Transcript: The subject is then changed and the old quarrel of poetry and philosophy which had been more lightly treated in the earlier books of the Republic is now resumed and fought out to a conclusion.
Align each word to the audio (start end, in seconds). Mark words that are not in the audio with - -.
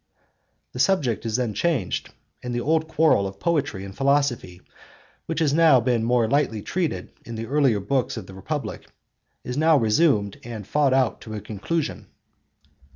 The 0.71 0.79
subject 0.79 1.27
is 1.27 1.35
then 1.35 1.53
changed 1.53 2.09
and 2.41 2.55
the 2.55 2.59
old 2.61 2.87
quarrel 2.87 3.27
of 3.27 3.39
poetry 3.39 3.85
and 3.85 3.95
philosophy 3.95 4.61
which 5.27 5.41
had 5.41 5.85
been 5.85 6.03
more 6.03 6.27
lightly 6.27 6.63
treated 6.63 7.11
in 7.23 7.35
the 7.35 7.45
earlier 7.45 7.79
books 7.79 8.17
of 8.17 8.25
the 8.25 8.33
Republic 8.33 8.89
is 9.43 9.57
now 9.57 9.77
resumed 9.77 10.39
and 10.43 10.65
fought 10.65 10.95
out 10.95 11.21
to 11.21 11.35
a 11.35 11.39
conclusion. 11.39 12.07